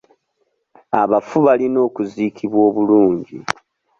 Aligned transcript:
Abafu 1.01 1.37
balina 1.45 1.79
okuziikibwa 1.87 2.59
obulungi. 2.67 3.37